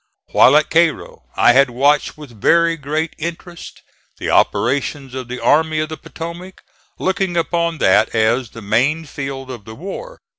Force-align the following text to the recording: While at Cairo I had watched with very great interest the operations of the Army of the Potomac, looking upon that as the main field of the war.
While 0.31 0.57
at 0.57 0.71
Cairo 0.71 1.25
I 1.35 1.51
had 1.53 1.69
watched 1.69 2.17
with 2.17 2.41
very 2.41 2.75
great 2.75 3.13
interest 3.19 3.83
the 4.17 4.31
operations 4.31 5.13
of 5.13 5.27
the 5.27 5.39
Army 5.39 5.77
of 5.79 5.89
the 5.89 5.95
Potomac, 5.97 6.63
looking 6.97 7.37
upon 7.37 7.77
that 7.77 8.15
as 8.15 8.49
the 8.49 8.63
main 8.63 9.05
field 9.05 9.51
of 9.51 9.63
the 9.65 9.75
war. 9.75 10.19